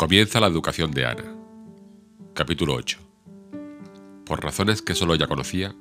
[0.00, 1.24] Comienza la educación de Ana.
[2.32, 2.98] Capítulo 8.
[4.24, 5.74] Por razones que solo ella conocía,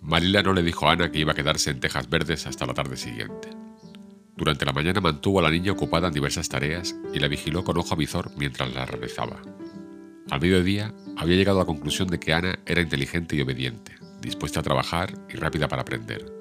[0.00, 2.72] Marila no le dijo a Ana que iba a quedarse en Tejas Verdes hasta la
[2.72, 3.50] tarde siguiente.
[4.34, 7.76] Durante la mañana mantuvo a la niña ocupada en diversas tareas y la vigiló con
[7.76, 9.42] ojo avizor mientras la realizaba.
[10.30, 13.92] Al mediodía había llegado a la conclusión de que Ana era inteligente y obediente,
[14.22, 16.39] dispuesta a trabajar y rápida para aprender.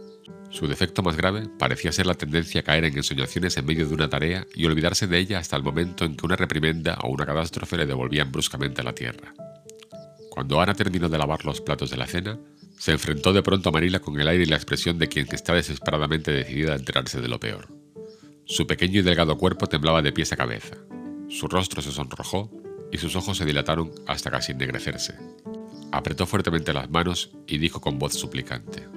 [0.52, 3.94] Su defecto más grave parecía ser la tendencia a caer en ensoñaciones en medio de
[3.94, 7.26] una tarea y olvidarse de ella hasta el momento en que una reprimenda o una
[7.26, 9.34] catástrofe le devolvían bruscamente a la tierra.
[10.32, 12.40] Cuando Ana terminó de lavar los platos de la cena,
[12.78, 15.54] se enfrentó de pronto a Marila con el aire y la expresión de quien está
[15.54, 17.68] desesperadamente decidida a enterarse de lo peor.
[18.46, 20.78] Su pequeño y delgado cuerpo temblaba de pies a cabeza.
[21.29, 22.50] Su rostro se sonrojó
[22.92, 25.16] y sus ojos se dilataron hasta casi ennegrecerse.
[25.92, 28.88] Apretó fuertemente las manos y dijo con voz suplicante: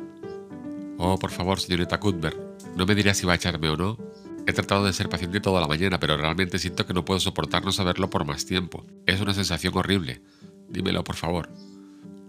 [1.05, 2.38] Oh, por favor, señorita Cuthbert,
[2.77, 3.98] ¿no me dirá si va a echarme o no?
[4.47, 7.65] He tratado de ser paciente toda la mañana, pero realmente siento que no puedo soportar
[7.65, 8.87] no saberlo por más tiempo.
[9.04, 10.23] Es una sensación horrible.
[10.68, 11.49] Dímelo, por favor.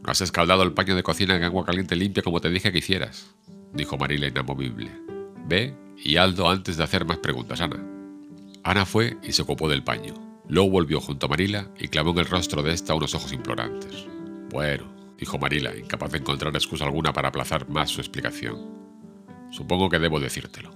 [0.02, 2.80] No has escaldado el paño de cocina en agua caliente limpia como te dije que
[2.80, 3.36] hicieras,
[3.74, 4.90] dijo Marila inamovible.
[5.48, 7.80] Ve y Aldo antes de hacer más preguntas, Ana.
[8.64, 10.16] Ana fue y se ocupó del paño.
[10.50, 14.08] Luego volvió junto a Marila y clavó en el rostro de esta unos ojos implorantes.
[14.50, 18.84] Bueno, dijo Marila, incapaz de encontrar excusa alguna para aplazar más su explicación.
[19.52, 20.72] Supongo que debo decírtelo.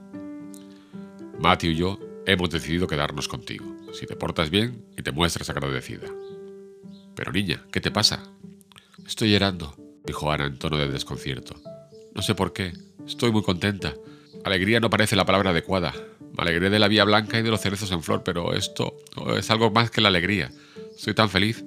[1.40, 6.08] Matthew y yo hemos decidido quedarnos contigo, si te portas bien y te muestras agradecida.
[7.16, 8.24] Pero niña, ¿qué te pasa?
[9.06, 11.56] Estoy llorando, dijo Ana en tono de desconcierto.
[12.14, 12.74] No sé por qué,
[13.06, 13.94] estoy muy contenta.
[14.44, 15.94] Alegría no parece la palabra adecuada.
[16.20, 18.98] Me alegré de la vía blanca y de los cerezos en flor, pero esto
[19.38, 20.52] es algo más que la alegría.
[20.96, 21.64] Estoy tan feliz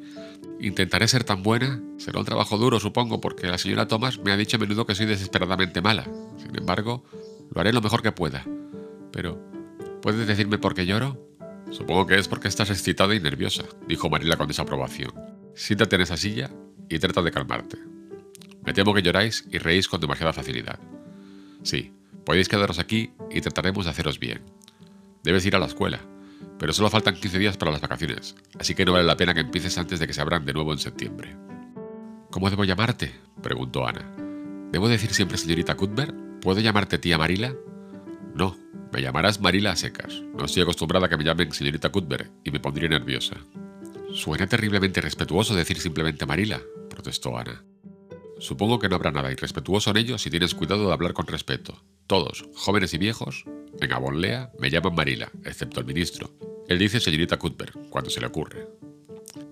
[0.61, 1.81] Intentaré ser tan buena.
[1.97, 4.95] Será un trabajo duro, supongo, porque la señora Thomas me ha dicho a menudo que
[4.95, 6.05] soy desesperadamente mala.
[6.37, 7.05] Sin embargo,
[7.51, 8.45] lo haré lo mejor que pueda.
[9.11, 9.43] Pero,
[10.03, 11.19] ¿puedes decirme por qué lloro?
[11.71, 15.13] Supongo que es porque estás excitada y nerviosa, dijo Marila con desaprobación.
[15.55, 16.51] Siéntate en esa silla
[16.91, 17.79] y trata de calmarte.
[18.63, 20.79] Me temo que lloráis y reís con demasiada facilidad.
[21.63, 21.93] Sí,
[22.27, 24.43] podéis quedaros aquí y trataremos de haceros bien.
[25.23, 26.01] Debes ir a la escuela
[26.59, 29.41] pero solo faltan 15 días para las vacaciones, así que no vale la pena que
[29.41, 31.37] empieces antes de que se abran de nuevo en septiembre.
[32.31, 33.13] ¿Cómo debo llamarte?
[33.43, 34.05] preguntó Ana.
[34.71, 36.15] ¿Debo decir siempre señorita Cuthbert?
[36.41, 37.55] ¿Puedo llamarte tía Marila?
[38.35, 38.57] No,
[38.93, 40.23] me llamarás Marila a secas.
[40.37, 43.37] No estoy acostumbrada a que me llamen señorita Cuthbert y me pondría nerviosa.
[44.13, 47.65] Suena terriblemente respetuoso decir simplemente Marila, protestó Ana.
[48.39, 51.83] Supongo que no habrá nada irrespetuoso en ello si tienes cuidado de hablar con respeto.
[52.07, 53.45] Todos, jóvenes y viejos,
[53.81, 56.31] en Avonlea me llaman Marila, excepto el ministro,
[56.71, 58.69] él dice señorita Cuthbert, cuando se le ocurre.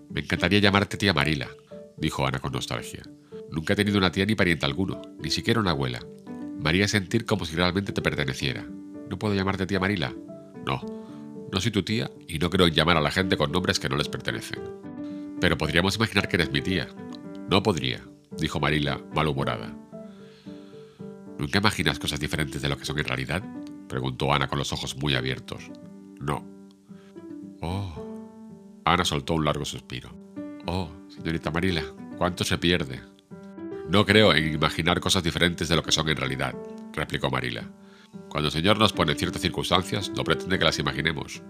[0.09, 1.49] Me encantaría llamarte tía Marila,
[1.97, 3.03] dijo Ana con nostalgia.
[3.51, 6.01] Nunca he tenido una tía ni pariente alguno, ni siquiera una abuela.
[6.61, 8.65] Me haría sentir como si realmente te perteneciera.
[9.11, 10.15] ¿No puedo llamarte tía Marila?
[10.65, 10.81] No,
[11.51, 13.89] no soy tu tía y no creo en llamar a la gente con nombres que
[13.89, 14.61] no les pertenecen.
[15.41, 16.87] Pero podríamos imaginar que eres mi tía.
[17.51, 18.05] No podría,
[18.39, 19.75] dijo Marila, malhumorada.
[21.37, 23.43] ¿Nunca imaginas cosas diferentes de lo que son en realidad?
[23.89, 25.71] Preguntó Ana con los ojos muy abiertos.
[26.21, 26.45] No,
[27.61, 27.93] Oh.
[28.85, 30.11] Ana soltó un largo suspiro.
[30.67, 31.83] Oh, señorita Marila,
[32.17, 33.01] ¿cuánto se pierde?
[33.89, 36.55] No creo en imaginar cosas diferentes de lo que son en realidad,
[36.93, 37.69] replicó Marila.
[38.29, 41.43] Cuando el Señor nos pone ciertas circunstancias, no pretende que las imaginemos.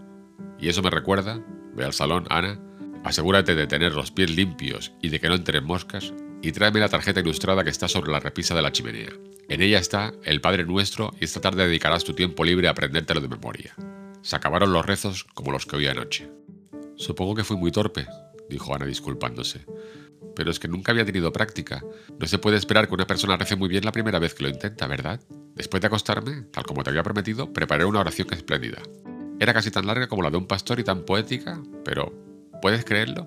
[0.58, 1.40] Y eso me recuerda,
[1.74, 2.58] ve al salón, Ana,
[3.04, 6.12] asegúrate de tener los pies limpios y de que no entren moscas,
[6.42, 9.10] y tráeme la tarjeta ilustrada que está sobre la repisa de la chimenea.
[9.48, 13.22] En ella está el Padre Nuestro y esta tarde dedicarás tu tiempo libre a aprendértelo
[13.22, 13.74] de memoria.
[14.20, 16.28] Se acabaron los rezos como los que oí anoche.
[16.96, 18.06] Supongo que fui muy torpe,
[18.50, 19.64] dijo Ana disculpándose.
[20.36, 21.82] Pero es que nunca había tenido práctica.
[22.18, 24.50] No se puede esperar que una persona rece muy bien la primera vez que lo
[24.50, 25.18] intenta, ¿verdad?
[25.54, 28.82] Después de acostarme, tal como te había prometido, preparé una oración espléndida.
[29.40, 32.12] Era casi tan larga como la de un pastor y tan poética, pero
[32.60, 33.24] ¿puedes creerlo?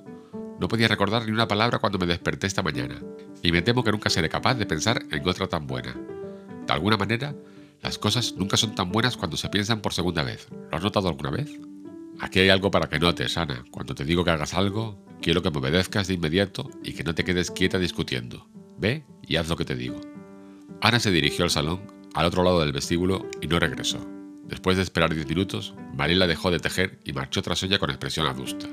[0.61, 3.01] No podía recordar ni una palabra cuando me desperté esta mañana,
[3.41, 5.95] y me temo que nunca seré capaz de pensar en otra tan buena.
[6.67, 7.33] De alguna manera,
[7.81, 10.49] las cosas nunca son tan buenas cuando se piensan por segunda vez.
[10.69, 11.49] ¿Lo has notado alguna vez?
[12.19, 13.66] Aquí hay algo para que notes, Ana.
[13.72, 17.16] Cuando te digo que hagas algo, quiero que me obedezcas de inmediato y que no
[17.16, 18.47] te quedes quieta discutiendo.
[18.78, 19.99] Ve y haz lo que te digo.
[20.79, 21.81] Ana se dirigió al salón,
[22.14, 24.07] al otro lado del vestíbulo, y no regresó.
[24.46, 28.28] Después de esperar diez minutos, Marila dejó de tejer y marchó tras ella con expresión
[28.28, 28.67] adusta.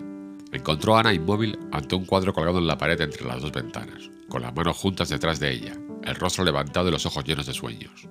[0.52, 4.10] Encontró a Ana inmóvil ante un cuadro colgado en la pared entre las dos ventanas,
[4.28, 7.54] con las manos juntas detrás de ella, el rostro levantado y los ojos llenos de
[7.54, 8.08] sueños.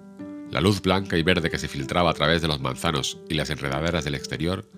[0.52, 3.50] La luz blanca y verde que se filtraba a través de los manzanos y las
[3.50, 4.70] enredaderas del exterior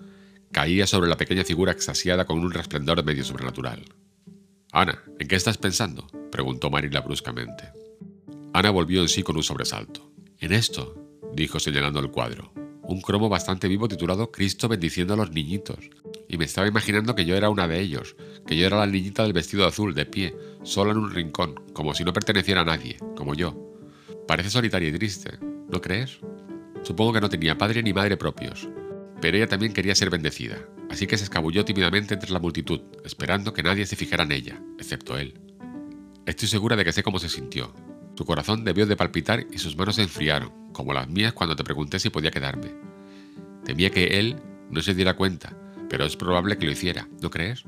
[0.52, 3.84] caía sobre la pequeña figura extasiada con un resplendor medio sobrenatural.
[4.72, 6.06] Ana, ¿en qué estás pensando?
[6.32, 7.72] preguntó Marila bruscamente.
[8.52, 10.10] Ana volvió en sí con un sobresalto.
[10.38, 10.94] En esto,
[11.34, 12.52] dijo señalando el cuadro,
[12.82, 15.90] un cromo bastante vivo titulado Cristo bendiciendo a los niñitos.
[16.30, 18.14] Y me estaba imaginando que yo era una de ellos,
[18.46, 21.92] que yo era la niñita del vestido azul, de pie, sola en un rincón, como
[21.92, 23.56] si no perteneciera a nadie, como yo.
[24.28, 25.38] Parece solitaria y triste,
[25.68, 26.20] ¿no crees?
[26.84, 28.68] Supongo que no tenía padre ni madre propios,
[29.20, 33.52] pero ella también quería ser bendecida, así que se escabulló tímidamente entre la multitud, esperando
[33.52, 35.34] que nadie se fijara en ella, excepto él.
[36.26, 37.74] Estoy segura de que sé cómo se sintió.
[38.14, 41.64] Su corazón debió de palpitar y sus manos se enfriaron, como las mías cuando te
[41.64, 42.72] pregunté si podía quedarme.
[43.64, 44.36] Temía que él
[44.70, 45.56] no se diera cuenta,
[45.90, 47.64] pero es probable que lo hiciera, ¿no crees?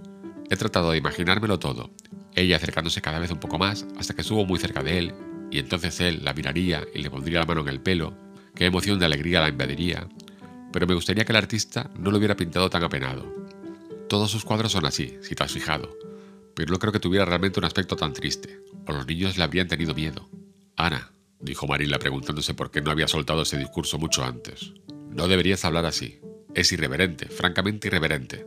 [0.48, 1.90] He tratado de imaginármelo todo,
[2.34, 5.14] ella acercándose cada vez un poco más hasta que estuvo muy cerca de él,
[5.50, 8.16] y entonces él la miraría y le pondría la mano en el pelo,
[8.54, 10.08] qué emoción de alegría la invadiría,
[10.72, 13.30] pero me gustaría que el artista no lo hubiera pintado tan apenado.
[14.08, 15.90] Todos sus cuadros son así, si te has fijado,
[16.54, 19.68] pero no creo que tuviera realmente un aspecto tan triste, o los niños le habrían
[19.68, 20.28] tenido miedo.
[20.76, 24.72] Ana, dijo Marila preguntándose por qué no había soltado ese discurso mucho antes.
[25.10, 26.20] No deberías hablar así.
[26.54, 28.46] Es irreverente, francamente irreverente.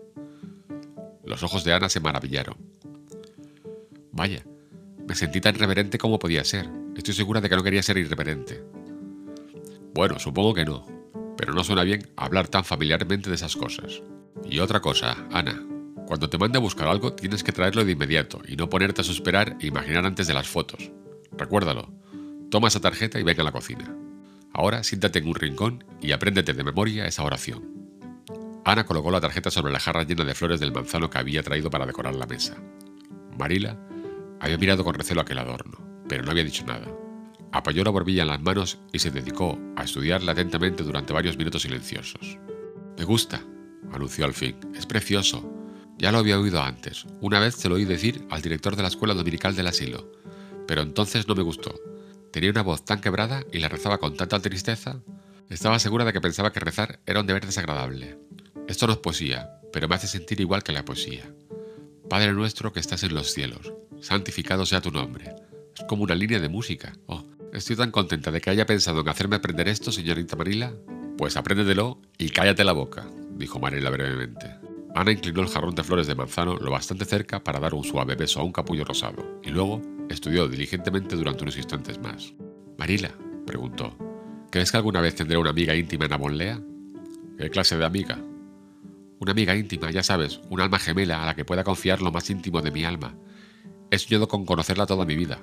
[1.23, 2.55] Los ojos de Ana se maravillaron.
[4.11, 4.45] Vaya,
[5.07, 6.69] me sentí tan irreverente como podía ser.
[6.95, 8.63] Estoy segura de que no quería ser irreverente.
[9.93, 10.85] Bueno, supongo que no,
[11.35, 14.01] pero no suena bien hablar tan familiarmente de esas cosas.
[14.47, 15.65] Y otra cosa, Ana,
[16.05, 19.03] cuando te mande a buscar algo tienes que traerlo de inmediato y no ponerte a
[19.03, 20.91] suspirar e imaginar antes de las fotos.
[21.31, 21.91] Recuérdalo,
[22.51, 23.95] toma esa tarjeta y venga a la cocina.
[24.53, 27.74] Ahora siéntate en un rincón y apréndete de memoria esa oración.
[28.65, 31.69] Ana colocó la tarjeta sobre la jarra llena de flores del manzano que había traído
[31.69, 32.57] para decorar la mesa.
[33.37, 33.77] Marila
[34.39, 35.77] había mirado con recelo aquel adorno,
[36.09, 36.87] pero no había dicho nada.
[37.51, 41.61] Apoyó la borbilla en las manos y se dedicó a estudiarla atentamente durante varios minutos
[41.61, 42.39] silenciosos.
[42.97, 43.43] Me gusta,
[43.93, 44.57] anunció al fin.
[44.73, 45.47] Es precioso.
[45.99, 47.05] Ya lo había oído antes.
[47.21, 50.11] Una vez se lo oí decir al director de la escuela dominical del asilo.
[50.67, 51.75] Pero entonces no me gustó.
[52.31, 55.01] Tenía una voz tan quebrada y la rezaba con tanta tristeza.
[55.49, 58.17] Estaba segura de que pensaba que rezar era un deber desagradable.
[58.67, 61.23] Esto no es poesía, pero me hace sentir igual que la poesía.
[62.09, 65.35] Padre nuestro que estás en los cielos, santificado sea tu nombre.
[65.77, 66.93] Es como una línea de música.
[67.07, 67.23] Oh,
[67.53, 70.73] estoy tan contenta de que haya pensado en hacerme aprender esto, señorita Marila.
[71.17, 74.55] Pues apréndetelo y cállate la boca, dijo Marila brevemente.
[74.95, 78.15] Ana inclinó el jarrón de flores de manzano lo bastante cerca para dar un suave
[78.15, 82.33] beso a un capullo rosado, y luego Estudió diligentemente durante unos instantes más.
[82.77, 83.11] Marila,
[83.45, 83.97] preguntó,
[84.51, 86.61] ¿crees que alguna vez tendré una amiga íntima en Avonlea?
[87.37, 88.19] ¿Qué clase de amiga?
[89.25, 92.29] Una amiga íntima, ya sabes, un alma gemela a la que pueda confiar lo más
[92.29, 93.15] íntimo de mi alma.
[93.89, 95.39] He soñado con conocerla toda mi vida.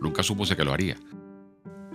[0.00, 0.96] Nunca supuse que lo haría.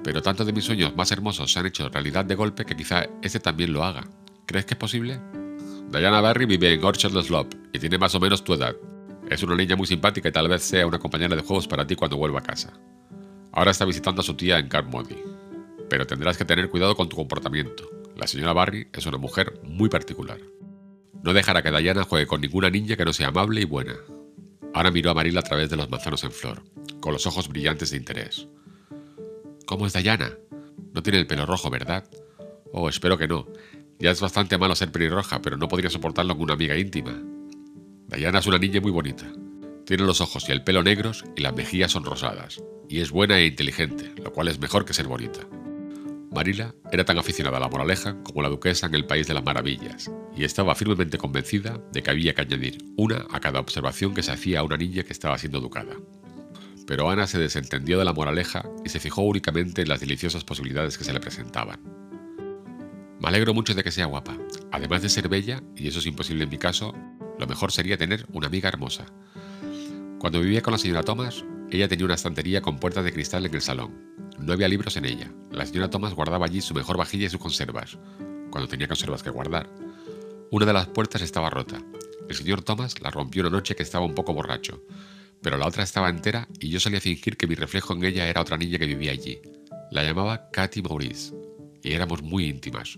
[0.01, 3.05] Pero tantos de mis sueños más hermosos se han hecho realidad de golpe que quizá
[3.21, 4.07] ese también lo haga.
[4.45, 5.19] ¿Crees que es posible?
[5.91, 8.73] Diana Barry vive en Orchard Slope y tiene más o menos tu edad.
[9.29, 11.97] Es una niña muy simpática y tal vez sea una compañera de juegos para ti
[11.97, 12.71] cuando vuelva a casa.
[13.51, 15.17] Ahora está visitando a su tía en Carmody.
[15.89, 17.89] Pero tendrás que tener cuidado con tu comportamiento.
[18.15, 20.39] La señora Barry es una mujer muy particular.
[21.23, 23.95] No dejará que Diana juegue con ninguna niña que no sea amable y buena.
[24.73, 26.63] Ana miró a Marila a través de los manzanos en flor,
[26.99, 28.47] con los ojos brillantes de interés.
[29.65, 30.33] ¿Cómo es Diana?
[30.93, 32.03] No tiene el pelo rojo, ¿verdad?
[32.73, 33.47] Oh, espero que no.
[33.99, 37.17] Ya es bastante malo ser pelirroja, pero no podría soportarlo con una amiga íntima.
[38.07, 39.25] Diana es una niña muy bonita.
[39.85, 42.61] Tiene los ojos y el pelo negros y las mejillas son rosadas.
[42.89, 45.39] Y es buena e inteligente, lo cual es mejor que ser bonita.
[46.33, 49.43] Marila era tan aficionada a la moraleja como la duquesa en el País de las
[49.43, 54.23] Maravillas, y estaba firmemente convencida de que había que añadir una a cada observación que
[54.23, 55.95] se hacía a una niña que estaba siendo educada.
[56.87, 60.97] Pero Ana se desentendió de la moraleja y se fijó únicamente en las deliciosas posibilidades
[60.97, 61.79] que se le presentaban.
[63.19, 64.37] Me alegro mucho de que sea guapa.
[64.71, 66.93] Además de ser bella, y eso es imposible en mi caso,
[67.39, 69.05] lo mejor sería tener una amiga hermosa.
[70.19, 71.45] Cuando vivía con la señora Thomas,
[71.77, 74.13] ella tenía una estantería con puertas de cristal en el salón.
[74.39, 75.31] No había libros en ella.
[75.51, 77.97] La señora Thomas guardaba allí su mejor vajilla y sus conservas,
[78.49, 79.69] cuando tenía conservas que guardar.
[80.51, 81.81] Una de las puertas estaba rota.
[82.29, 84.83] El señor Thomas la rompió una noche que estaba un poco borracho,
[85.41, 88.41] pero la otra estaba entera y yo solía fingir que mi reflejo en ella era
[88.41, 89.41] otra niña que vivía allí.
[89.91, 91.33] La llamaba Katy Maurice
[91.83, 92.97] y éramos muy íntimas.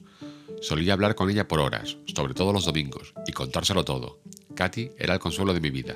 [0.61, 4.21] Solía hablar con ella por horas, sobre todo los domingos, y contárselo todo.
[4.55, 5.95] Katy era el consuelo de mi vida.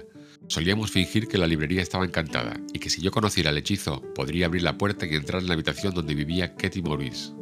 [0.50, 4.48] Solíamos fingir que la librería estaba encantada y que si yo conociera el hechizo podría
[4.48, 7.34] abrir la puerta y entrar en la habitación donde vivía Katy Maurice,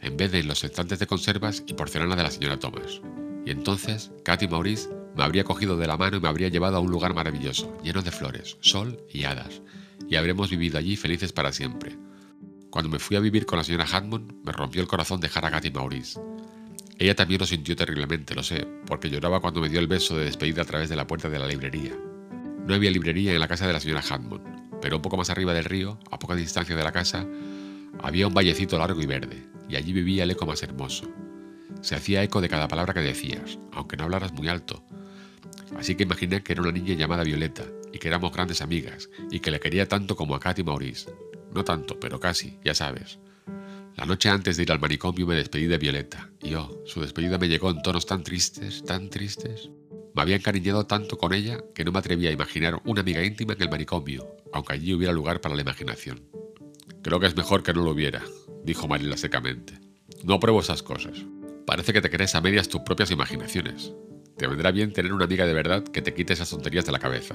[0.00, 3.00] en vez de en los estantes de conservas y porcelana de la señora Thomas.
[3.44, 6.80] Y entonces Katy Maurice me habría cogido de la mano y me habría llevado a
[6.80, 9.62] un lugar maravilloso, lleno de flores, sol y hadas,
[10.08, 11.96] y habremos vivido allí felices para siempre.
[12.70, 15.52] Cuando me fui a vivir con la señora Hammond, me rompió el corazón dejar a
[15.52, 16.18] Katy Maurice.
[16.98, 20.24] Ella también lo sintió terriblemente, lo sé, porque lloraba cuando me dio el beso de
[20.24, 21.96] despedida a través de la puerta de la librería.
[22.66, 25.54] No había librería en la casa de la señora Hammond, pero un poco más arriba
[25.54, 27.24] del río, a poca distancia de la casa,
[28.02, 31.08] había un vallecito largo y verde, y allí vivía el eco más hermoso.
[31.80, 34.84] Se hacía eco de cada palabra que decías, aunque no hablaras muy alto.
[35.78, 39.38] así que imaginé que era una niña llamada Violeta y que éramos grandes amigas y
[39.38, 41.12] que le quería tanto como a Katy Maurice.
[41.54, 43.20] No tanto, pero casi, ya sabes.
[43.94, 47.38] La noche antes de ir al manicomio me despedí de Violeta, y oh, su despedida
[47.38, 49.70] me llegó en tonos tan tristes, tan tristes.
[50.16, 53.52] Me había encariñado tanto con ella que no me atrevía a imaginar una amiga íntima
[53.52, 56.22] en el manicomio, aunque allí hubiera lugar para la imaginación.
[57.02, 58.22] Creo que es mejor que no lo hubiera,
[58.64, 59.78] dijo Marila secamente.
[60.24, 61.18] No apruebo esas cosas.
[61.66, 63.92] Parece que te crees a medias tus propias imaginaciones.
[64.38, 66.98] Te vendrá bien tener una amiga de verdad que te quite esas tonterías de la
[66.98, 67.34] cabeza.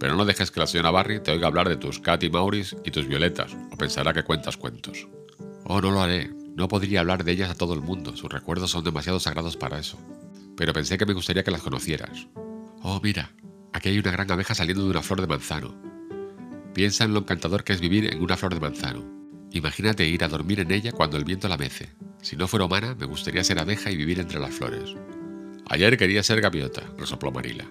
[0.00, 2.74] Pero no dejes que la señora Barry te oiga hablar de tus Cat y Maurice
[2.86, 5.06] y tus violetas, o pensará que cuentas cuentos.
[5.64, 6.30] Oh, no lo haré.
[6.56, 8.16] No podría hablar de ellas a todo el mundo.
[8.16, 9.98] Sus recuerdos son demasiado sagrados para eso.
[10.58, 12.26] Pero pensé que me gustaría que las conocieras.
[12.82, 13.32] Oh, mira,
[13.72, 15.80] aquí hay una gran abeja saliendo de una flor de manzano.
[16.74, 19.04] Piensa en lo encantador que es vivir en una flor de manzano.
[19.52, 21.94] Imagínate ir a dormir en ella cuando el viento la mece.
[22.20, 24.94] Si no fuera humana, me gustaría ser abeja y vivir entre las flores.
[25.70, 27.64] Ayer quería ser gaviota, resopló Marila.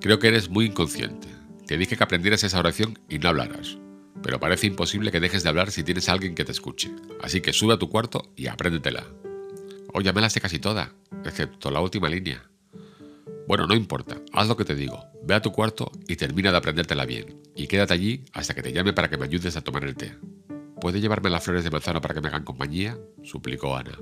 [0.00, 1.28] Creo que eres muy inconsciente.
[1.66, 3.78] Te dije que aprendieras esa oración y no hablaras
[4.22, 6.90] pero parece imposible que dejes de hablar si tienes a alguien que te escuche.
[7.22, 9.04] Así que sube a tu cuarto y apréndetela.
[9.92, 10.92] O ya me la sé casi toda,
[11.24, 12.48] excepto la última línea.
[13.46, 15.04] Bueno, no importa, haz lo que te digo.
[15.24, 17.42] Ve a tu cuarto y termina de aprendértela bien.
[17.54, 20.16] Y quédate allí hasta que te llame para que me ayudes a tomar el té.
[20.80, 22.98] ¿Puede llevarme las flores de manzana para que me hagan compañía?
[23.22, 23.98] suplicó Ana.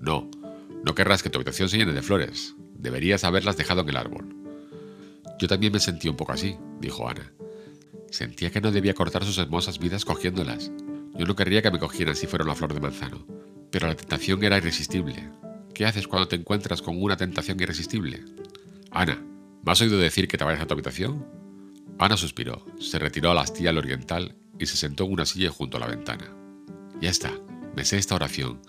[0.00, 0.30] No,
[0.84, 2.54] no querrás que tu habitación se llene de flores.
[2.74, 4.34] Deberías haberlas dejado en el árbol.
[5.38, 7.32] Yo también me sentí un poco así, dijo Ana.
[8.10, 10.70] Sentía que no debía cortar sus hermosas vidas cogiéndolas.
[11.14, 13.26] Yo no querría que me cogieran si fuera una flor de manzano,
[13.70, 15.30] pero la tentación era irresistible.
[15.74, 18.24] ¿Qué haces cuando te encuentras con una tentación irresistible?
[18.90, 19.22] Ana,
[19.64, 21.26] ¿me has oído decir que te vayas a tu habitación?
[21.98, 25.50] Ana suspiró, se retiró a la astilla al oriental y se sentó en una silla
[25.50, 26.34] junto a la ventana.
[27.00, 27.32] Ya está,
[27.76, 28.60] me sé esta oración.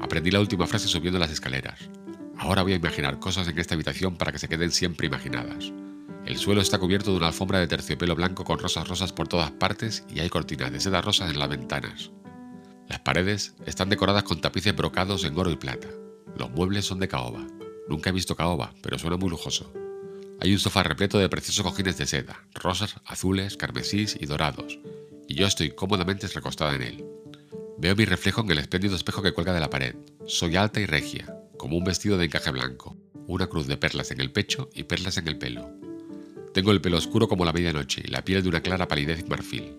[0.00, 1.90] Aprendí la última frase subiendo las escaleras.
[2.36, 5.72] Ahora voy a imaginar cosas en esta habitación para que se queden siempre imaginadas.
[6.24, 9.50] El suelo está cubierto de una alfombra de terciopelo blanco con rosas rosas por todas
[9.50, 12.10] partes y hay cortinas de seda rosas en las ventanas.
[12.88, 15.88] Las paredes están decoradas con tapices brocados en oro y plata.
[16.36, 17.46] Los muebles son de caoba.
[17.88, 19.72] Nunca he visto caoba, pero suena muy lujoso.
[20.40, 24.78] Hay un sofá repleto de preciosos cojines de seda, rosas, azules, carmesís y dorados,
[25.28, 27.04] y yo estoy cómodamente recostada en él.
[27.78, 29.94] Veo mi reflejo en el espléndido espejo que cuelga de la pared.
[30.26, 34.20] Soy alta y regia, como un vestido de encaje blanco, una cruz de perlas en
[34.20, 35.70] el pecho y perlas en el pelo.
[36.52, 39.76] Tengo el pelo oscuro como la medianoche y la piel de una clara palidez marfil.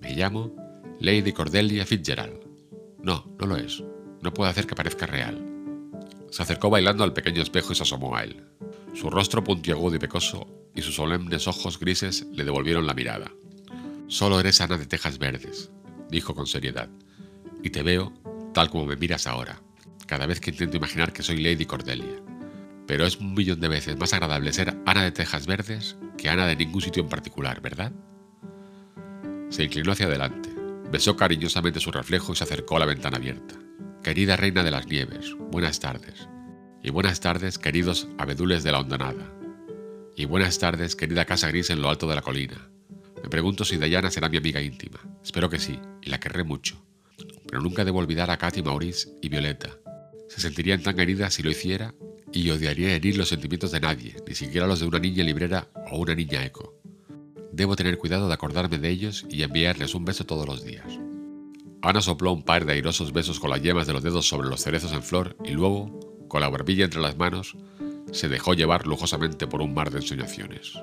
[0.00, 0.54] Me llamo
[1.00, 2.44] Lady Cordelia Fitzgerald.
[3.02, 3.82] No, no lo es.
[4.20, 5.42] No puedo hacer que parezca real.
[6.30, 8.44] Se acercó bailando al pequeño espejo y se asomó a él.
[8.92, 13.32] Su rostro puntiagudo y pecoso y sus solemnes ojos grises le devolvieron la mirada.
[14.08, 15.70] Solo eres Ana de Tejas Verdes,
[16.10, 16.90] dijo con seriedad,
[17.62, 18.12] y te veo
[18.52, 19.62] tal como me miras ahora,
[20.06, 22.20] cada vez que intento imaginar que soy Lady Cordelia.
[22.86, 26.46] Pero es un millón de veces más agradable ser Ana de Tejas Verdes que Ana
[26.46, 27.90] de ningún sitio en particular, ¿verdad?
[29.48, 30.59] Se inclinó hacia adelante,
[30.90, 33.54] besó cariñosamente su reflejo y se acercó a la ventana abierta.
[34.02, 36.28] Querida reina de las nieves, buenas tardes.
[36.82, 39.32] Y buenas tardes, queridos abedules de la hondonada.
[40.16, 42.70] Y buenas tardes, querida casa gris en lo alto de la colina.
[43.22, 44.98] Me pregunto si Diana será mi amiga íntima.
[45.22, 46.82] Espero que sí, y la querré mucho.
[47.46, 49.70] Pero nunca debo olvidar a Katy Maurice y Violeta.
[50.28, 51.94] Se sentirían tan heridas si lo hiciera
[52.32, 55.98] y odiaría herir los sentimientos de nadie, ni siquiera los de una niña librera o
[55.98, 56.79] una niña eco.
[57.52, 60.98] Debo tener cuidado de acordarme de ellos y enviarles un beso todos los días.
[61.82, 64.62] Ana sopló un par de airosos besos con las yemas de los dedos sobre los
[64.62, 67.56] cerezos en flor y luego, con la barbilla entre las manos,
[68.12, 70.74] se dejó llevar lujosamente por un mar de ensoñaciones.